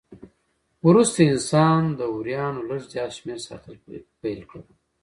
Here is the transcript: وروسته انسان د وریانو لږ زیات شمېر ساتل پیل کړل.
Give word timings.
وروسته 0.87 1.19
انسان 1.33 1.81
د 1.99 2.01
وریانو 2.15 2.61
لږ 2.69 2.81
زیات 2.93 3.11
شمېر 3.17 3.39
ساتل 3.47 3.73
پیل 4.21 4.41
کړل. 4.49 4.65